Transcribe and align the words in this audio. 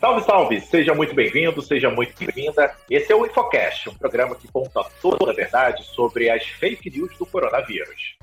Salve, 0.00 0.20
salve! 0.22 0.60
Seja 0.60 0.94
muito 0.94 1.12
bem-vindo, 1.12 1.60
seja 1.60 1.90
muito 1.90 2.16
bem-vinda. 2.16 2.72
Esse 2.88 3.12
é 3.12 3.16
o 3.16 3.26
Infocast, 3.26 3.90
um 3.90 3.94
programa 3.94 4.36
que 4.36 4.46
conta 4.46 4.84
toda 5.02 5.32
a 5.32 5.34
verdade 5.34 5.82
sobre 5.82 6.30
as 6.30 6.46
fake 6.46 6.88
news 6.88 7.18
do 7.18 7.26
coronavírus. 7.26 8.16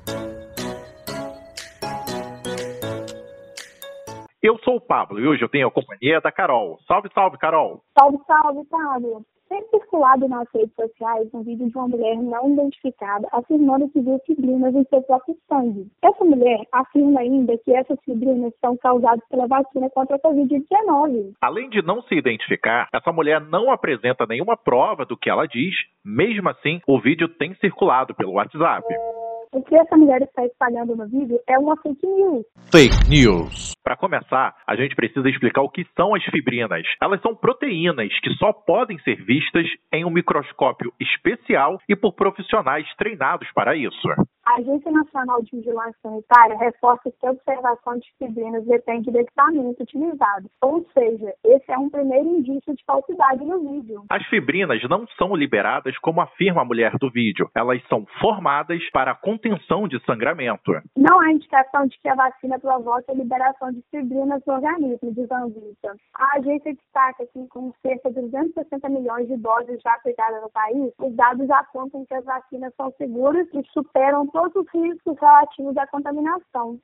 Eu 4.42 4.58
sou 4.64 4.76
o 4.76 4.80
Pablo 4.80 5.20
e 5.20 5.26
hoje 5.28 5.42
eu 5.42 5.50
tenho 5.50 5.68
a 5.68 5.70
companhia 5.70 6.18
da 6.18 6.32
Carol. 6.32 6.80
Salve, 6.88 7.10
salve, 7.12 7.36
Carol! 7.36 7.84
Salve, 7.98 8.18
salve, 8.26 8.64
Pablo! 8.70 9.26
Tem 9.48 9.62
circulado 9.70 10.28
nas 10.28 10.48
redes 10.52 10.74
sociais 10.74 11.28
um 11.32 11.42
vídeo 11.42 11.68
de 11.68 11.76
uma 11.76 11.86
mulher 11.86 12.16
não 12.16 12.52
identificada 12.52 13.28
afirmando 13.32 13.88
que 13.90 14.00
viu 14.00 14.18
fibrinas 14.26 14.74
em 14.74 14.84
seu 14.84 15.00
próprio 15.02 15.36
sangue. 15.48 15.86
Essa 16.02 16.24
mulher 16.24 16.66
afirma 16.72 17.20
ainda 17.20 17.56
que 17.58 17.72
essas 17.72 17.98
fibrinas 18.04 18.52
são 18.60 18.76
causadas 18.76 19.22
pela 19.30 19.46
vacina 19.46 19.88
contra 19.90 20.16
a 20.16 20.18
Covid-19. 20.18 21.34
Além 21.40 21.70
de 21.70 21.80
não 21.80 22.02
se 22.02 22.16
identificar, 22.16 22.88
essa 22.92 23.12
mulher 23.12 23.40
não 23.40 23.70
apresenta 23.70 24.26
nenhuma 24.26 24.56
prova 24.56 25.04
do 25.04 25.16
que 25.16 25.30
ela 25.30 25.46
diz. 25.46 25.74
Mesmo 26.04 26.48
assim, 26.48 26.80
o 26.86 27.00
vídeo 27.00 27.28
tem 27.28 27.54
circulado 27.54 28.14
pelo 28.14 28.32
WhatsApp. 28.32 28.84
O 29.52 29.62
que 29.62 29.76
essa 29.76 29.96
mulher 29.96 30.22
está 30.22 30.44
espalhando 30.44 30.96
no 30.96 31.06
vídeo 31.06 31.38
é 31.46 31.56
uma 31.58 31.76
fake 31.76 32.06
news. 32.06 32.44
Fake 32.72 33.08
news. 33.08 33.75
Para 33.86 33.96
começar, 33.96 34.52
a 34.66 34.74
gente 34.74 34.96
precisa 34.96 35.28
explicar 35.28 35.62
o 35.62 35.70
que 35.70 35.86
são 35.96 36.12
as 36.12 36.24
fibrinas. 36.24 36.82
Elas 37.00 37.22
são 37.22 37.36
proteínas 37.36 38.12
que 38.18 38.34
só 38.34 38.52
podem 38.52 38.98
ser 38.98 39.24
vistas 39.24 39.64
em 39.92 40.04
um 40.04 40.10
microscópio 40.10 40.92
especial 40.98 41.78
e 41.88 41.94
por 41.94 42.12
profissionais 42.14 42.84
treinados 42.96 43.48
para 43.54 43.76
isso. 43.76 44.08
A 44.44 44.58
Agência 44.58 44.90
Nacional 44.90 45.42
de 45.42 45.56
Vigilância 45.56 45.94
Sanitária 46.02 46.56
reforça 46.58 47.12
que 47.20 47.26
a 47.26 47.30
observação 47.30 47.98
de 47.98 48.06
fibrinas 48.18 48.64
depende 48.64 49.10
do 49.10 49.18
equipamento 49.18 49.82
utilizado. 49.82 50.48
Ou 50.62 50.84
seja, 50.92 51.32
esse 51.44 51.70
é 51.70 51.78
um 51.78 51.90
primeiro 51.90 52.28
indício 52.28 52.74
de 52.74 52.84
falsidade 52.84 53.44
no 53.44 53.60
vídeo. 53.60 54.04
As 54.08 54.24
fibrinas 54.26 54.82
não 54.88 55.06
são 55.18 55.34
liberadas 55.34 55.96
como 55.98 56.20
afirma 56.20 56.62
a 56.62 56.64
mulher 56.64 56.92
do 57.00 57.10
vídeo. 57.10 57.48
Elas 57.54 57.80
são 57.88 58.04
formadas 58.20 58.80
para 58.90 59.12
a 59.12 59.16
contenção 59.16 59.88
de 59.88 59.98
sangramento. 60.04 60.72
Não 60.96 61.20
há 61.20 61.32
indicação 61.32 61.86
de 61.86 61.98
que 61.98 62.08
a 62.08 62.14
vacina 62.14 62.58
provoque 62.58 63.10
a 63.10 63.14
liberação 63.14 63.72
de 63.72 63.75
fibrinas 63.90 64.42
no 64.46 64.54
organismo, 64.54 65.12
diz 65.12 65.30
a 65.30 65.42
Anvisa. 65.42 65.96
A 66.14 66.38
agência 66.38 66.74
destaca 66.74 67.26
que, 67.26 67.46
com 67.48 67.72
cerca 67.82 68.10
de 68.10 68.20
260 68.20 68.88
milhões 68.88 69.28
de 69.28 69.36
doses 69.36 69.80
já 69.82 69.94
aplicadas 69.94 70.42
no 70.42 70.50
país, 70.50 70.92
os 70.98 71.14
dados 71.14 71.50
apontam 71.50 72.04
que 72.06 72.14
as 72.14 72.24
vacinas 72.24 72.72
são 72.76 72.92
seguras 72.98 73.46
e 73.52 73.62
superam 73.72 74.26
todos 74.28 74.54
os 74.56 74.66
riscos 74.72 75.16
relativos 75.20 75.76
à 75.76 75.86
contaminação. 75.86 76.78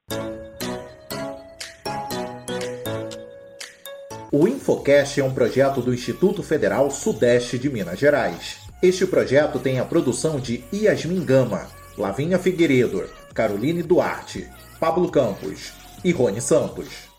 O 4.33 4.49
Infocast 4.49 5.21
é 5.21 5.25
um 5.25 5.35
projeto 5.35 5.83
do 5.83 5.93
Instituto 5.93 6.43
Federal 6.43 6.91
Sudeste 6.91 7.59
de 7.59 7.69
Minas 7.69 7.99
Gerais. 7.99 8.67
Este 8.83 9.07
projeto 9.07 9.59
tem 9.59 9.79
a 9.79 9.85
produção 9.85 10.41
de 10.41 10.65
Yasmin 10.73 11.25
Gama, 11.25 11.67
Lavinha 11.99 12.39
Figueiredo, 12.39 13.05
Caroline 13.35 13.83
Duarte, 13.83 14.49
Pablo 14.81 15.11
Campos 15.11 15.82
e 16.05 16.13
Rony 16.13 16.41
Santos. 16.41 17.12